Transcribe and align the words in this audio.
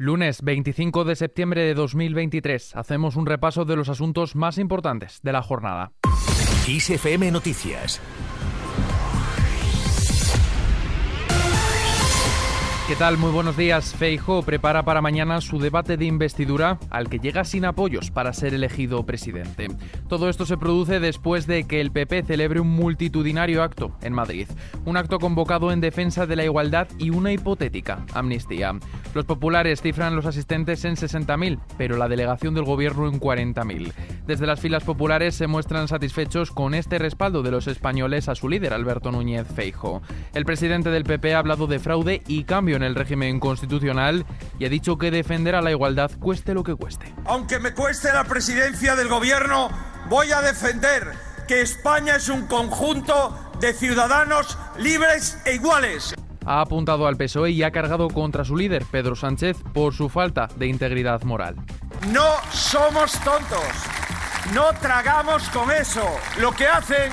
Lunes 0.00 0.42
25 0.42 1.02
de 1.02 1.16
septiembre 1.16 1.62
de 1.62 1.74
2023. 1.74 2.76
Hacemos 2.76 3.16
un 3.16 3.26
repaso 3.26 3.64
de 3.64 3.74
los 3.74 3.88
asuntos 3.88 4.36
más 4.36 4.56
importantes 4.56 5.18
de 5.24 5.32
la 5.32 5.42
jornada. 5.42 5.90
XFM 6.68 7.32
Noticias. 7.32 8.00
¿Qué 12.88 12.96
tal? 12.96 13.18
Muy 13.18 13.30
buenos 13.32 13.54
días. 13.54 13.94
Feijo 13.94 14.42
prepara 14.42 14.82
para 14.82 15.02
mañana 15.02 15.42
su 15.42 15.58
debate 15.58 15.98
de 15.98 16.06
investidura 16.06 16.78
al 16.88 17.10
que 17.10 17.18
llega 17.18 17.44
sin 17.44 17.66
apoyos 17.66 18.10
para 18.10 18.32
ser 18.32 18.54
elegido 18.54 19.04
presidente. 19.04 19.68
Todo 20.08 20.30
esto 20.30 20.46
se 20.46 20.56
produce 20.56 20.98
después 20.98 21.46
de 21.46 21.64
que 21.64 21.82
el 21.82 21.92
PP 21.92 22.22
celebre 22.22 22.60
un 22.60 22.70
multitudinario 22.70 23.62
acto 23.62 23.92
en 24.00 24.14
Madrid. 24.14 24.48
Un 24.86 24.96
acto 24.96 25.18
convocado 25.18 25.70
en 25.70 25.82
defensa 25.82 26.24
de 26.24 26.36
la 26.36 26.44
igualdad 26.44 26.88
y 26.96 27.10
una 27.10 27.30
hipotética 27.30 28.06
amnistía. 28.14 28.72
Los 29.12 29.26
populares 29.26 29.82
cifran 29.82 30.16
los 30.16 30.24
asistentes 30.24 30.86
en 30.86 30.96
60.000, 30.96 31.58
pero 31.76 31.98
la 31.98 32.08
delegación 32.08 32.54
del 32.54 32.64
gobierno 32.64 33.06
en 33.06 33.20
40.000. 33.20 33.92
Desde 34.26 34.46
las 34.46 34.60
filas 34.60 34.84
populares 34.84 35.34
se 35.34 35.46
muestran 35.46 35.88
satisfechos 35.88 36.52
con 36.52 36.72
este 36.72 36.98
respaldo 36.98 37.42
de 37.42 37.50
los 37.50 37.66
españoles 37.66 38.30
a 38.30 38.34
su 38.34 38.48
líder, 38.48 38.72
Alberto 38.72 39.12
Núñez 39.12 39.46
Feijo. 39.46 40.00
El 40.32 40.46
presidente 40.46 40.88
del 40.88 41.04
PP 41.04 41.34
ha 41.34 41.40
hablado 41.40 41.66
de 41.66 41.80
fraude 41.80 42.22
y 42.26 42.44
cambio 42.44 42.77
en 42.78 42.84
el 42.84 42.94
régimen 42.94 43.38
constitucional 43.38 44.24
y 44.58 44.64
ha 44.64 44.68
dicho 44.70 44.96
que 44.96 45.10
defenderá 45.10 45.60
la 45.60 45.70
igualdad 45.70 46.10
cueste 46.18 46.54
lo 46.54 46.64
que 46.64 46.74
cueste. 46.74 47.12
Aunque 47.26 47.58
me 47.58 47.74
cueste 47.74 48.12
la 48.12 48.24
presidencia 48.24 48.96
del 48.96 49.08
gobierno, 49.08 49.68
voy 50.08 50.32
a 50.32 50.40
defender 50.40 51.12
que 51.46 51.60
España 51.60 52.16
es 52.16 52.28
un 52.28 52.46
conjunto 52.46 53.52
de 53.60 53.72
ciudadanos 53.72 54.56
libres 54.78 55.38
e 55.44 55.54
iguales. 55.54 56.14
Ha 56.46 56.62
apuntado 56.62 57.06
al 57.06 57.16
PSOE 57.16 57.50
y 57.50 57.62
ha 57.62 57.70
cargado 57.70 58.08
contra 58.08 58.44
su 58.44 58.56
líder, 58.56 58.84
Pedro 58.90 59.14
Sánchez, 59.14 59.58
por 59.74 59.92
su 59.92 60.08
falta 60.08 60.48
de 60.56 60.66
integridad 60.66 61.22
moral. 61.22 61.56
No 62.10 62.36
somos 62.50 63.12
tontos. 63.20 63.58
No 64.54 64.72
tragamos 64.80 65.48
con 65.50 65.70
eso. 65.70 66.06
Lo 66.40 66.52
que 66.52 66.66
hacen 66.66 67.12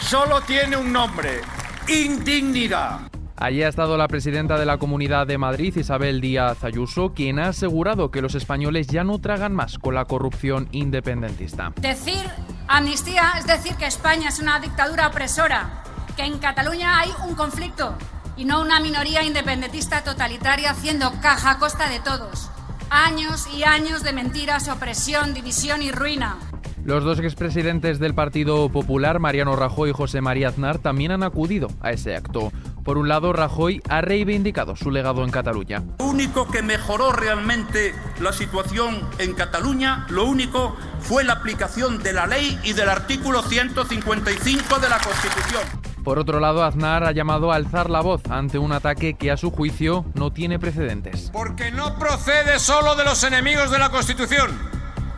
solo 0.00 0.40
tiene 0.42 0.76
un 0.76 0.92
nombre. 0.92 1.40
Indignidad. 1.88 3.00
Allí 3.40 3.62
ha 3.62 3.68
estado 3.68 3.96
la 3.96 4.06
presidenta 4.06 4.58
de 4.58 4.66
la 4.66 4.76
Comunidad 4.76 5.26
de 5.26 5.38
Madrid, 5.38 5.74
Isabel 5.74 6.20
Díaz 6.20 6.62
Ayuso, 6.62 7.14
quien 7.14 7.38
ha 7.38 7.48
asegurado 7.48 8.10
que 8.10 8.20
los 8.20 8.34
españoles 8.34 8.86
ya 8.88 9.02
no 9.02 9.18
tragan 9.18 9.54
más 9.54 9.78
con 9.78 9.94
la 9.94 10.04
corrupción 10.04 10.68
independentista. 10.72 11.72
Decir 11.80 12.22
amnistía 12.68 13.32
es 13.38 13.46
decir 13.46 13.76
que 13.76 13.86
España 13.86 14.28
es 14.28 14.40
una 14.40 14.60
dictadura 14.60 15.06
opresora, 15.06 15.82
que 16.18 16.24
en 16.24 16.36
Cataluña 16.36 17.00
hay 17.00 17.08
un 17.26 17.34
conflicto 17.34 17.96
y 18.36 18.44
no 18.44 18.60
una 18.60 18.78
minoría 18.78 19.22
independentista 19.22 20.04
totalitaria 20.04 20.72
haciendo 20.72 21.10
caja 21.22 21.52
a 21.52 21.58
costa 21.58 21.88
de 21.88 22.00
todos. 22.00 22.50
Años 22.90 23.48
y 23.56 23.62
años 23.62 24.02
de 24.02 24.12
mentiras, 24.12 24.68
opresión, 24.68 25.32
división 25.32 25.80
y 25.80 25.92
ruina. 25.92 26.36
Los 26.84 27.04
dos 27.04 27.20
expresidentes 27.20 27.98
del 27.98 28.14
Partido 28.14 28.68
Popular, 28.70 29.18
Mariano 29.18 29.54
Rajoy 29.54 29.90
y 29.90 29.92
José 29.92 30.22
María 30.22 30.48
Aznar, 30.48 30.78
también 30.78 31.12
han 31.12 31.22
acudido 31.22 31.68
a 31.80 31.92
ese 31.92 32.16
acto. 32.16 32.52
Por 32.84 32.98
un 32.98 33.08
lado, 33.08 33.32
Rajoy 33.32 33.82
ha 33.88 34.00
reivindicado 34.00 34.76
su 34.76 34.90
legado 34.90 35.22
en 35.24 35.30
Cataluña. 35.30 35.82
Lo 35.98 36.06
único 36.06 36.50
que 36.50 36.62
mejoró 36.62 37.12
realmente 37.12 37.94
la 38.20 38.32
situación 38.32 39.08
en 39.18 39.34
Cataluña, 39.34 40.06
lo 40.08 40.24
único 40.24 40.76
fue 41.00 41.24
la 41.24 41.34
aplicación 41.34 42.02
de 42.02 42.12
la 42.12 42.26
ley 42.26 42.58
y 42.64 42.72
del 42.72 42.88
artículo 42.88 43.42
155 43.42 44.78
de 44.78 44.88
la 44.88 44.98
Constitución. 44.98 45.62
Por 46.04 46.18
otro 46.18 46.40
lado, 46.40 46.64
Aznar 46.64 47.04
ha 47.04 47.12
llamado 47.12 47.52
a 47.52 47.56
alzar 47.56 47.90
la 47.90 48.00
voz 48.00 48.22
ante 48.30 48.58
un 48.58 48.72
ataque 48.72 49.14
que 49.14 49.30
a 49.30 49.36
su 49.36 49.50
juicio 49.50 50.06
no 50.14 50.32
tiene 50.32 50.58
precedentes. 50.58 51.30
Porque 51.32 51.70
no 51.70 51.98
procede 51.98 52.58
solo 52.58 52.96
de 52.96 53.04
los 53.04 53.22
enemigos 53.22 53.70
de 53.70 53.78
la 53.78 53.90
Constitución, 53.90 54.50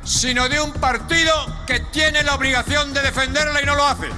sino 0.02 0.48
de 0.48 0.60
un 0.60 0.72
partido 0.72 1.32
que 1.66 1.80
tiene 1.92 2.24
la 2.24 2.34
obligación 2.34 2.92
de 2.92 3.02
defenderla 3.02 3.62
y 3.62 3.66
no 3.66 3.76
lo 3.76 3.86
hace. 3.86 4.08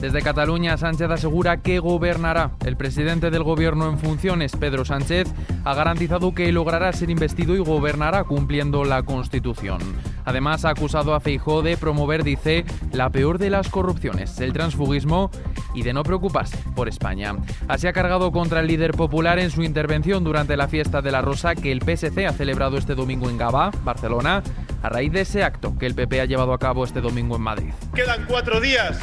Desde 0.00 0.20
Cataluña, 0.20 0.76
Sánchez 0.76 1.10
asegura 1.10 1.62
que 1.62 1.78
gobernará. 1.78 2.50
El 2.64 2.76
presidente 2.76 3.30
del 3.30 3.42
gobierno 3.42 3.88
en 3.88 3.98
funciones, 3.98 4.52
Pedro 4.54 4.84
Sánchez, 4.84 5.26
ha 5.64 5.74
garantizado 5.74 6.34
que 6.34 6.52
logrará 6.52 6.92
ser 6.92 7.08
investido 7.08 7.54
y 7.54 7.60
gobernará 7.60 8.24
cumpliendo 8.24 8.84
la 8.84 9.02
Constitución. 9.04 9.80
Además, 10.26 10.64
ha 10.64 10.70
acusado 10.70 11.14
a 11.14 11.20
Feijó 11.20 11.62
de 11.62 11.78
promover, 11.78 12.24
dice, 12.24 12.66
la 12.92 13.10
peor 13.10 13.38
de 13.38 13.48
las 13.48 13.68
corrupciones, 13.68 14.38
el 14.40 14.52
transfugismo 14.52 15.30
y 15.74 15.82
de 15.82 15.94
no 15.94 16.02
preocuparse 16.02 16.58
por 16.74 16.88
España. 16.88 17.34
Así 17.68 17.86
ha 17.86 17.92
cargado 17.92 18.32
contra 18.32 18.60
el 18.60 18.66
líder 18.66 18.92
popular 18.92 19.38
en 19.38 19.50
su 19.50 19.62
intervención 19.62 20.24
durante 20.24 20.56
la 20.56 20.68
fiesta 20.68 21.00
de 21.00 21.12
la 21.12 21.22
Rosa 21.22 21.54
que 21.54 21.72
el 21.72 21.80
PSC 21.80 22.26
ha 22.26 22.32
celebrado 22.32 22.76
este 22.76 22.94
domingo 22.94 23.30
en 23.30 23.38
Gabá, 23.38 23.70
Barcelona, 23.82 24.42
a 24.82 24.88
raíz 24.88 25.12
de 25.12 25.22
ese 25.22 25.42
acto 25.42 25.76
que 25.78 25.86
el 25.86 25.94
PP 25.94 26.20
ha 26.20 26.26
llevado 26.26 26.52
a 26.52 26.58
cabo 26.58 26.84
este 26.84 27.00
domingo 27.00 27.36
en 27.36 27.42
Madrid. 27.42 27.72
Quedan 27.94 28.24
cuatro 28.28 28.60
días 28.60 28.98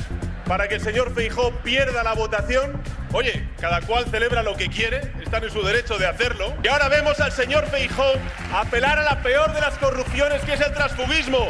para 0.47 0.67
que 0.67 0.75
el 0.75 0.81
señor 0.81 1.13
Feijó 1.13 1.51
pierda 1.63 2.03
la 2.03 2.13
votación. 2.13 2.81
Oye, 3.11 3.47
cada 3.59 3.81
cual 3.81 4.05
celebra 4.05 4.43
lo 4.43 4.55
que 4.55 4.67
quiere, 4.67 5.13
están 5.21 5.43
en 5.43 5.51
su 5.51 5.61
derecho 5.63 5.97
de 5.97 6.07
hacerlo. 6.07 6.53
Y 6.63 6.67
ahora 6.67 6.89
vemos 6.89 7.19
al 7.19 7.31
señor 7.31 7.65
Feijó 7.67 8.11
apelar 8.53 8.99
a 8.99 9.03
la 9.03 9.21
peor 9.21 9.53
de 9.53 9.61
las 9.61 9.77
corrupciones, 9.77 10.41
que 10.41 10.53
es 10.53 10.61
el 10.61 10.73
transfugismo. 10.73 11.47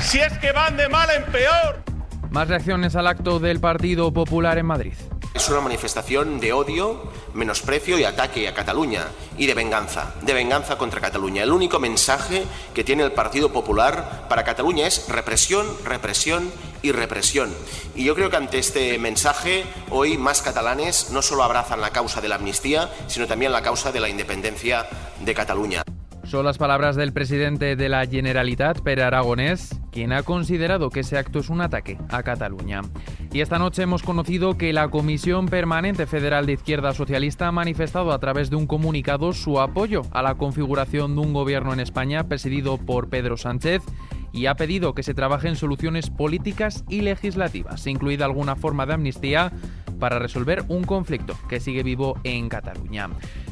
Si 0.00 0.18
es 0.20 0.36
que 0.38 0.52
van 0.52 0.76
de 0.76 0.88
mal 0.88 1.08
en 1.10 1.24
peor. 1.24 1.82
Más 2.30 2.48
reacciones 2.48 2.94
al 2.96 3.06
acto 3.06 3.40
del 3.40 3.60
Partido 3.60 4.12
Popular 4.12 4.56
en 4.58 4.66
Madrid. 4.66 4.94
Es 5.40 5.48
una 5.48 5.62
manifestación 5.62 6.38
de 6.38 6.52
odio, 6.52 7.00
menosprecio 7.32 7.98
y 7.98 8.04
ataque 8.04 8.46
a 8.46 8.52
Cataluña 8.52 9.06
y 9.38 9.46
de 9.46 9.54
venganza, 9.54 10.14
de 10.20 10.34
venganza 10.34 10.76
contra 10.76 11.00
Cataluña. 11.00 11.44
El 11.44 11.52
único 11.52 11.78
mensaje 11.78 12.44
que 12.74 12.84
tiene 12.84 13.04
el 13.04 13.12
Partido 13.12 13.50
Popular 13.50 14.26
para 14.28 14.44
Cataluña 14.44 14.86
es 14.86 15.08
represión, 15.08 15.66
represión 15.82 16.52
y 16.82 16.92
represión. 16.92 17.54
Y 17.94 18.04
yo 18.04 18.14
creo 18.14 18.28
que 18.28 18.36
ante 18.36 18.58
este 18.58 18.98
mensaje 18.98 19.64
hoy 19.88 20.18
más 20.18 20.42
catalanes 20.42 21.08
no 21.08 21.22
solo 21.22 21.42
abrazan 21.42 21.80
la 21.80 21.88
causa 21.88 22.20
de 22.20 22.28
la 22.28 22.34
amnistía, 22.34 22.90
sino 23.06 23.26
también 23.26 23.50
la 23.50 23.62
causa 23.62 23.92
de 23.92 24.00
la 24.00 24.10
independencia 24.10 24.90
de 25.20 25.34
Cataluña. 25.34 25.82
Son 26.30 26.44
las 26.44 26.58
palabras 26.58 26.94
del 26.94 27.12
presidente 27.12 27.74
de 27.74 27.88
la 27.88 28.06
Generalitat, 28.06 28.82
Pere 28.82 29.02
Aragonés, 29.02 29.80
quien 29.90 30.12
ha 30.12 30.22
considerado 30.22 30.88
que 30.88 31.00
ese 31.00 31.18
acto 31.18 31.40
es 31.40 31.50
un 31.50 31.60
ataque 31.60 31.98
a 32.08 32.22
Cataluña. 32.22 32.82
Y 33.32 33.40
esta 33.40 33.58
noche 33.58 33.82
hemos 33.82 34.04
conocido 34.04 34.56
que 34.56 34.72
la 34.72 34.90
Comisión 34.90 35.46
Permanente 35.46 36.06
Federal 36.06 36.46
de 36.46 36.52
Izquierda 36.52 36.94
Socialista 36.94 37.48
ha 37.48 37.52
manifestado 37.52 38.12
a 38.12 38.20
través 38.20 38.48
de 38.48 38.54
un 38.54 38.68
comunicado 38.68 39.32
su 39.32 39.58
apoyo 39.58 40.02
a 40.12 40.22
la 40.22 40.36
configuración 40.36 41.16
de 41.16 41.20
un 41.22 41.32
gobierno 41.32 41.72
en 41.72 41.80
España 41.80 42.28
presidido 42.28 42.78
por 42.78 43.08
Pedro 43.08 43.36
Sánchez 43.36 43.82
y 44.32 44.46
ha 44.46 44.54
pedido 44.54 44.94
que 44.94 45.02
se 45.02 45.14
trabaje 45.14 45.48
en 45.48 45.56
soluciones 45.56 46.10
políticas 46.10 46.84
y 46.88 47.00
legislativas, 47.00 47.88
incluida 47.88 48.24
alguna 48.24 48.54
forma 48.54 48.86
de 48.86 48.94
amnistía 48.94 49.50
para 49.98 50.20
resolver 50.20 50.62
un 50.68 50.84
conflicto 50.84 51.34
que 51.48 51.58
sigue 51.58 51.82
vivo 51.82 52.20
en 52.22 52.48
Cataluña. 52.48 53.10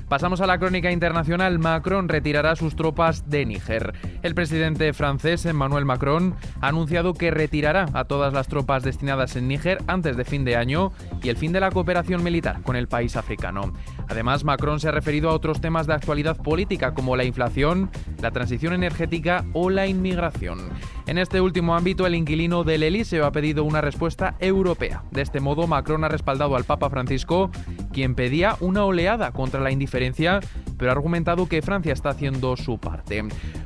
Pasamos 0.08 0.40
a 0.40 0.46
la 0.46 0.58
crónica 0.58 0.90
internacional. 0.90 1.58
Macron 1.58 2.08
retirará 2.08 2.56
sus 2.56 2.74
tropas 2.74 3.28
de 3.28 3.44
Níger. 3.44 3.92
El 4.22 4.34
presidente 4.34 4.94
francés 4.94 5.44
Emmanuel 5.44 5.84
Macron 5.84 6.34
ha 6.62 6.68
anunciado 6.68 7.12
que 7.12 7.30
retirará 7.30 7.90
a 7.92 8.04
todas 8.04 8.32
las 8.32 8.48
tropas 8.48 8.82
destinadas 8.82 9.36
en 9.36 9.48
Níger 9.48 9.78
antes 9.86 10.16
de 10.16 10.24
fin 10.24 10.46
de 10.46 10.56
año 10.56 10.92
y 11.22 11.28
el 11.28 11.36
fin 11.36 11.52
de 11.52 11.60
la 11.60 11.70
cooperación 11.70 12.22
militar 12.22 12.62
con 12.62 12.74
el 12.74 12.88
país 12.88 13.16
africano. 13.16 13.74
Además, 14.08 14.44
Macron 14.44 14.80
se 14.80 14.88
ha 14.88 14.92
referido 14.92 15.28
a 15.28 15.34
otros 15.34 15.60
temas 15.60 15.86
de 15.86 15.92
actualidad 15.92 16.38
política 16.38 16.94
como 16.94 17.14
la 17.14 17.24
inflación, 17.24 17.90
la 18.22 18.30
transición 18.30 18.72
energética 18.72 19.44
o 19.52 19.68
la 19.68 19.86
inmigración. 19.86 20.70
En 21.06 21.18
este 21.18 21.42
último 21.42 21.74
ámbito, 21.74 22.06
el 22.06 22.14
inquilino 22.14 22.64
del 22.64 22.82
Elíseo 22.82 23.26
ha 23.26 23.32
pedido 23.32 23.64
una 23.64 23.82
respuesta 23.82 24.36
europea. 24.40 25.04
De 25.10 25.20
este 25.20 25.40
modo, 25.40 25.66
Macron 25.66 26.04
ha 26.04 26.08
respaldado 26.08 26.56
al 26.56 26.64
Papa 26.64 26.88
Francisco, 26.88 27.50
quien 27.98 28.14
pedía 28.14 28.54
una 28.60 28.84
oleada 28.84 29.32
contra 29.32 29.58
la 29.58 29.72
indiferencia, 29.72 30.38
pero 30.76 30.92
ha 30.92 30.94
argumentado 30.94 31.48
que 31.48 31.62
Francia 31.62 31.92
está 31.92 32.10
haciendo 32.10 32.56
su 32.56 32.78
parte. 32.78 33.24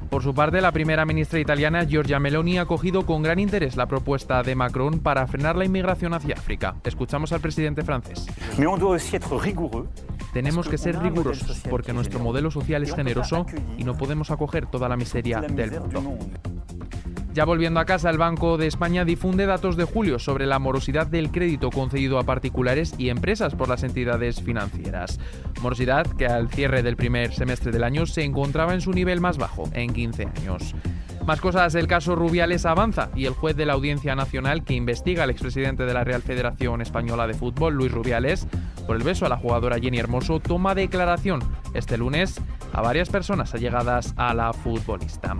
Por 0.08 0.22
su 0.22 0.34
parte, 0.34 0.62
la 0.62 0.72
primera 0.72 1.04
ministra 1.04 1.38
italiana, 1.38 1.84
Giorgia 1.84 2.18
Meloni, 2.18 2.56
ha 2.56 2.62
acogido 2.62 3.04
con 3.04 3.22
gran 3.22 3.38
interés 3.38 3.76
la 3.76 3.84
propuesta 3.84 4.42
de 4.42 4.54
Macron 4.54 5.00
para 5.00 5.26
frenar 5.26 5.56
la 5.56 5.66
inmigración 5.66 6.14
hacia 6.14 6.34
África. 6.34 6.76
Escuchamos 6.82 7.34
al 7.34 7.42
presidente 7.42 7.82
francés. 7.82 8.26
Tenemos 10.32 10.66
que 10.66 10.78
ser 10.78 10.98
rigurosos 10.98 11.60
porque 11.68 11.92
nuestro 11.92 12.18
modelo 12.18 12.50
social 12.50 12.82
es 12.84 12.94
generoso 12.94 13.44
y 13.76 13.84
no 13.84 13.98
podemos 13.98 14.30
acoger 14.30 14.64
toda 14.64 14.88
la 14.88 14.96
miseria 14.96 15.42
del 15.42 15.72
mundo. 15.72 16.22
Ya 17.34 17.46
volviendo 17.46 17.80
a 17.80 17.86
casa, 17.86 18.10
el 18.10 18.18
Banco 18.18 18.58
de 18.58 18.66
España 18.66 19.06
difunde 19.06 19.46
datos 19.46 19.76
de 19.76 19.84
julio 19.84 20.18
sobre 20.18 20.44
la 20.44 20.58
morosidad 20.58 21.06
del 21.06 21.30
crédito 21.30 21.70
concedido 21.70 22.18
a 22.18 22.24
particulares 22.24 22.94
y 22.98 23.08
empresas 23.08 23.54
por 23.54 23.70
las 23.70 23.82
entidades 23.84 24.42
financieras. 24.42 25.18
Morosidad 25.62 26.06
que 26.06 26.26
al 26.26 26.50
cierre 26.50 26.82
del 26.82 26.96
primer 26.96 27.32
semestre 27.32 27.72
del 27.72 27.84
año 27.84 28.04
se 28.04 28.24
encontraba 28.24 28.74
en 28.74 28.82
su 28.82 28.92
nivel 28.92 29.22
más 29.22 29.38
bajo, 29.38 29.64
en 29.72 29.94
15 29.94 30.24
años. 30.26 30.74
Más 31.26 31.40
cosas, 31.40 31.74
el 31.74 31.86
caso 31.86 32.16
Rubiales 32.16 32.66
avanza 32.66 33.08
y 33.14 33.24
el 33.24 33.32
juez 33.32 33.56
de 33.56 33.64
la 33.64 33.74
Audiencia 33.74 34.14
Nacional 34.14 34.62
que 34.62 34.74
investiga 34.74 35.22
al 35.22 35.30
expresidente 35.30 35.86
de 35.86 35.94
la 35.94 36.04
Real 36.04 36.20
Federación 36.20 36.82
Española 36.82 37.26
de 37.26 37.34
Fútbol, 37.34 37.74
Luis 37.74 37.92
Rubiales, 37.92 38.46
por 38.86 38.96
el 38.96 39.04
beso 39.04 39.24
a 39.24 39.28
la 39.30 39.38
jugadora 39.38 39.78
Jenny 39.78 39.98
Hermoso, 39.98 40.40
toma 40.40 40.74
declaración 40.74 41.40
este 41.72 41.96
lunes 41.96 42.40
a 42.72 42.82
varias 42.82 43.08
personas 43.08 43.54
allegadas 43.54 44.12
a 44.16 44.34
la 44.34 44.52
futbolista. 44.52 45.36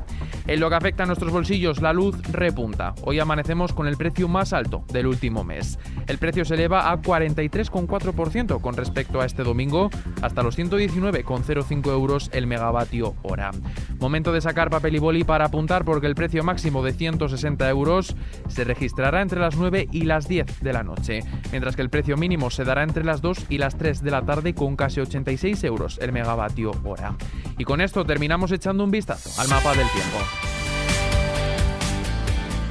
En 0.52 0.60
lo 0.60 0.68
que 0.68 0.76
afecta 0.76 1.04
a 1.04 1.06
nuestros 1.06 1.32
bolsillos, 1.32 1.80
la 1.80 1.94
luz 1.94 2.14
repunta. 2.30 2.94
Hoy 3.04 3.18
amanecemos 3.18 3.72
con 3.72 3.86
el 3.86 3.96
precio 3.96 4.28
más 4.28 4.52
alto 4.52 4.84
del 4.92 5.06
último 5.06 5.44
mes. 5.44 5.78
El 6.06 6.18
precio 6.18 6.44
se 6.44 6.56
eleva 6.56 6.92
a 6.92 7.00
43,4% 7.00 8.60
con 8.60 8.76
respecto 8.76 9.22
a 9.22 9.24
este 9.24 9.44
domingo, 9.44 9.88
hasta 10.20 10.42
los 10.42 10.58
119,05 10.58 11.90
euros 11.90 12.28
el 12.34 12.46
megavatio 12.46 13.14
hora. 13.22 13.50
Momento 13.98 14.30
de 14.30 14.42
sacar 14.42 14.68
papel 14.68 14.96
y 14.96 14.98
boli 14.98 15.24
para 15.24 15.46
apuntar 15.46 15.86
porque 15.86 16.06
el 16.06 16.14
precio 16.14 16.44
máximo 16.44 16.82
de 16.82 16.92
160 16.92 17.70
euros 17.70 18.14
se 18.48 18.64
registrará 18.64 19.22
entre 19.22 19.40
las 19.40 19.56
9 19.56 19.88
y 19.90 20.02
las 20.02 20.28
10 20.28 20.60
de 20.60 20.72
la 20.74 20.82
noche, 20.82 21.20
mientras 21.50 21.76
que 21.76 21.82
el 21.82 21.88
precio 21.88 22.18
mínimo 22.18 22.50
se 22.50 22.64
dará 22.64 22.82
entre 22.82 23.04
las 23.04 23.22
2 23.22 23.46
y 23.48 23.56
las 23.56 23.78
3 23.78 24.02
de 24.02 24.10
la 24.10 24.20
tarde 24.20 24.54
con 24.54 24.76
casi 24.76 25.00
86 25.00 25.64
euros 25.64 25.98
el 26.02 26.12
megavatio 26.12 26.72
hora. 26.84 27.16
Y 27.62 27.64
con 27.64 27.80
esto 27.80 28.04
terminamos 28.04 28.50
echando 28.50 28.82
un 28.82 28.90
vistazo 28.90 29.40
al 29.40 29.46
mapa 29.46 29.72
del 29.72 29.86
tiempo. 29.90 30.18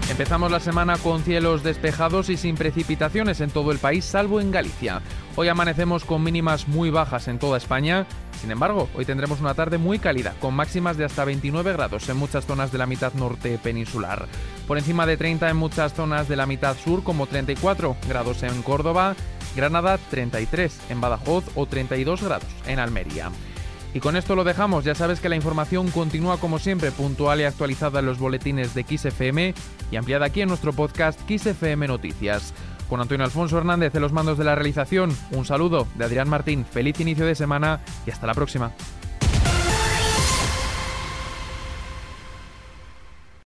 Empezamos 0.09 0.51
la 0.51 0.59
semana 0.59 0.97
con 0.97 1.23
cielos 1.23 1.63
despejados 1.63 2.27
y 2.27 2.35
sin 2.35 2.55
precipitaciones 2.55 3.39
en 3.39 3.51
todo 3.51 3.71
el 3.71 3.77
país, 3.77 4.03
salvo 4.03 4.41
en 4.41 4.51
Galicia. 4.51 5.01
Hoy 5.37 5.47
amanecemos 5.47 6.03
con 6.03 6.21
mínimas 6.21 6.67
muy 6.67 6.89
bajas 6.89 7.29
en 7.29 7.39
toda 7.39 7.57
España. 7.57 8.05
Sin 8.41 8.51
embargo, 8.51 8.89
hoy 8.93 9.05
tendremos 9.05 9.39
una 9.39 9.53
tarde 9.53 9.77
muy 9.77 9.97
cálida, 9.97 10.35
con 10.41 10.55
máximas 10.55 10.97
de 10.97 11.05
hasta 11.05 11.23
29 11.23 11.71
grados 11.71 12.09
en 12.09 12.17
muchas 12.17 12.45
zonas 12.45 12.73
de 12.73 12.77
la 12.77 12.85
mitad 12.85 13.13
norte 13.13 13.57
peninsular. 13.63 14.27
Por 14.67 14.77
encima 14.77 15.05
de 15.05 15.15
30 15.15 15.51
en 15.51 15.55
muchas 15.55 15.93
zonas 15.93 16.27
de 16.27 16.35
la 16.35 16.47
mitad 16.47 16.75
sur, 16.75 17.01
como 17.01 17.27
34 17.27 17.95
grados 18.09 18.43
en 18.43 18.61
Córdoba, 18.61 19.15
Granada 19.55 19.97
33 20.09 20.81
en 20.89 20.99
Badajoz 20.99 21.45
o 21.55 21.65
32 21.65 22.23
grados 22.23 22.49
en 22.67 22.79
Almería. 22.79 23.31
Y 23.93 23.99
con 23.99 24.15
esto 24.15 24.35
lo 24.35 24.43
dejamos, 24.43 24.85
ya 24.85 24.95
sabes 24.95 25.19
que 25.19 25.27
la 25.27 25.35
información 25.35 25.89
continúa 25.91 26.37
como 26.37 26.59
siempre 26.59 26.91
puntual 26.91 27.41
y 27.41 27.43
actualizada 27.43 27.99
en 27.99 28.05
los 28.05 28.19
boletines 28.19 28.73
de 28.73 28.83
XFM 28.83 29.53
y 29.91 29.95
ampliada 29.97 30.27
aquí 30.27 30.41
en 30.41 30.47
nuestro 30.47 30.71
podcast 30.71 31.19
XFM 31.29 31.87
Noticias. 31.87 32.53
Con 32.89 33.01
Antonio 33.01 33.25
Alfonso 33.25 33.57
Hernández 33.57 33.93
en 33.95 34.01
los 34.01 34.13
mandos 34.13 34.37
de 34.37 34.45
la 34.45 34.55
realización, 34.55 35.15
un 35.31 35.45
saludo 35.45 35.87
de 35.95 36.05
Adrián 36.05 36.29
Martín, 36.29 36.65
feliz 36.65 36.99
inicio 36.99 37.25
de 37.25 37.35
semana 37.35 37.81
y 38.05 38.11
hasta 38.11 38.27
la 38.27 38.33
próxima. 38.33 38.71